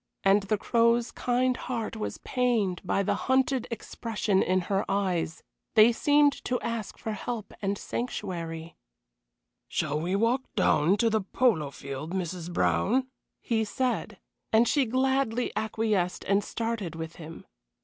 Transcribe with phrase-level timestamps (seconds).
[0.23, 5.43] And the Crow's kind heart was pained by the hunted expression in her eyes.
[5.75, 8.77] They seemed to ask for help and sanctuary.
[9.67, 12.51] "Shall we walk down to the polo field, Mrs.
[12.51, 13.09] Brown?"
[13.41, 14.17] he said,
[14.51, 17.45] and she gladly acquiesced and started with him.